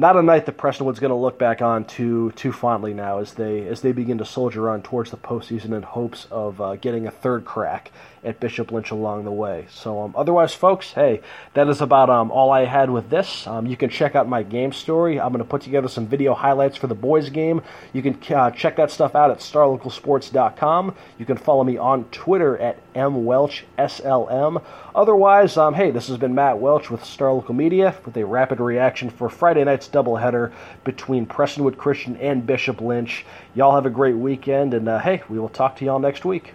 not 0.00 0.16
a 0.16 0.22
night 0.22 0.46
that 0.46 0.56
Prestonwood's 0.56 0.98
going 0.98 1.10
to 1.10 1.14
look 1.14 1.38
back 1.38 1.60
on 1.60 1.84
too 1.84 2.32
too 2.32 2.52
fondly 2.52 2.94
now 2.94 3.18
as 3.18 3.34
they 3.34 3.66
as 3.66 3.82
they 3.82 3.92
begin 3.92 4.16
to 4.16 4.24
soldier 4.24 4.70
on 4.70 4.80
towards 4.80 5.10
the 5.10 5.18
postseason 5.18 5.76
in 5.76 5.82
hopes 5.82 6.26
of 6.30 6.58
uh, 6.58 6.76
getting 6.76 7.06
a 7.06 7.10
third 7.10 7.44
crack 7.44 7.92
at 8.22 8.38
Bishop 8.38 8.70
Lynch 8.70 8.90
along 8.90 9.24
the 9.24 9.30
way. 9.30 9.66
So, 9.70 10.02
um, 10.02 10.14
otherwise, 10.16 10.52
folks, 10.52 10.92
hey, 10.92 11.22
that 11.54 11.68
is 11.68 11.80
about 11.80 12.10
um, 12.10 12.30
all 12.30 12.50
I 12.50 12.66
had 12.66 12.90
with 12.90 13.08
this. 13.08 13.46
Um, 13.46 13.66
you 13.66 13.76
can 13.76 13.88
check 13.88 14.14
out 14.14 14.28
my 14.28 14.42
game 14.42 14.72
story. 14.72 15.18
I'm 15.18 15.32
going 15.32 15.38
to 15.38 15.48
put 15.48 15.62
together 15.62 15.88
some 15.88 16.06
video 16.06 16.34
highlights 16.34 16.76
for 16.76 16.86
the 16.86 16.94
boys' 16.94 17.30
game. 17.30 17.62
You 17.92 18.02
can 18.02 18.18
uh, 18.34 18.50
check 18.50 18.76
that 18.76 18.90
stuff 18.90 19.14
out 19.14 19.30
at 19.30 19.38
starlocalsports.com. 19.38 20.94
You 21.18 21.24
can 21.24 21.38
follow 21.38 21.64
me 21.64 21.78
on 21.78 22.04
Twitter 22.04 22.58
at 22.58 22.78
mwelchslm. 22.94 24.62
Otherwise, 24.94 25.56
um, 25.56 25.74
hey, 25.74 25.90
this 25.90 26.08
has 26.08 26.18
been 26.18 26.34
Matt 26.34 26.58
Welch 26.58 26.90
with 26.90 27.04
Star 27.04 27.32
Local 27.32 27.54
Media 27.54 27.96
with 28.04 28.16
a 28.16 28.26
rapid 28.26 28.60
reaction 28.60 29.08
for 29.08 29.30
Friday 29.30 29.64
night's 29.64 29.88
doubleheader 29.88 30.52
between 30.84 31.26
Prestonwood 31.26 31.78
Christian 31.78 32.16
and 32.16 32.46
Bishop 32.46 32.80
Lynch. 32.80 33.24
Y'all 33.54 33.74
have 33.74 33.86
a 33.86 33.90
great 33.90 34.16
weekend, 34.16 34.74
and 34.74 34.88
uh, 34.88 34.98
hey, 34.98 35.22
we 35.28 35.38
will 35.38 35.48
talk 35.48 35.76
to 35.76 35.84
y'all 35.84 35.98
next 35.98 36.24
week. 36.24 36.54